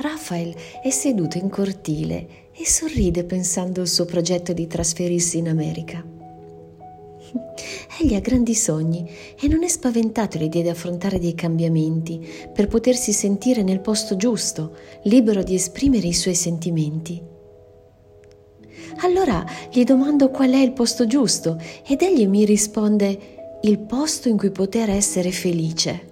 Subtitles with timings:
[0.00, 6.02] Raphael è seduto in cortile e sorride pensando al suo progetto di trasferirsi in America.
[8.00, 9.08] Egli ha grandi sogni
[9.38, 14.74] e non è spaventato all'idea di affrontare dei cambiamenti per potersi sentire nel posto giusto,
[15.02, 17.22] libero di esprimere i suoi sentimenti.
[19.02, 24.38] Allora gli domando qual è il posto giusto ed egli mi risponde il posto in
[24.38, 26.08] cui poter essere felice.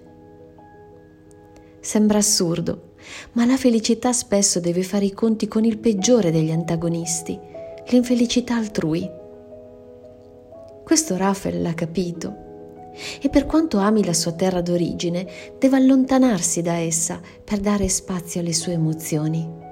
[1.79, 2.88] Sembra assurdo,
[3.33, 7.37] ma la felicità spesso deve fare i conti con il peggiore degli antagonisti,
[7.87, 9.09] l'infelicità altrui.
[10.83, 12.47] Questo Raphael l'ha capito
[13.21, 15.27] e per quanto ami la sua terra d'origine,
[15.57, 19.67] deve allontanarsi da essa per dare spazio alle sue emozioni.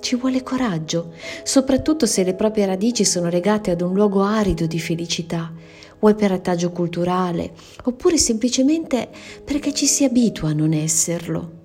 [0.00, 1.12] Ci vuole coraggio,
[1.44, 5.50] soprattutto se le proprie radici sono legate ad un luogo arido di felicità,
[5.98, 7.52] vuoi per retaggio culturale,
[7.84, 9.08] oppure semplicemente
[9.44, 11.62] perché ci si abitua a non esserlo.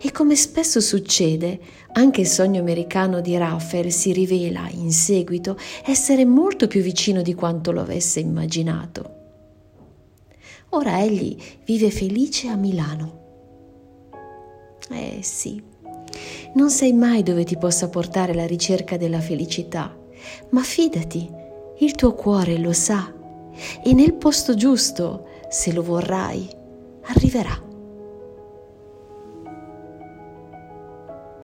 [0.00, 1.60] E come spesso succede,
[1.92, 7.34] anche il sogno americano di Raphael si rivela in seguito essere molto più vicino di
[7.34, 9.22] quanto lo avesse immaginato.
[10.70, 13.22] Ora egli vive felice a Milano.
[14.90, 15.62] Eh sì,
[16.54, 19.96] non sai mai dove ti possa portare la ricerca della felicità,
[20.50, 21.30] ma fidati,
[21.78, 23.12] il tuo cuore lo sa
[23.82, 26.48] e nel posto giusto, se lo vorrai,
[27.04, 27.63] arriverà.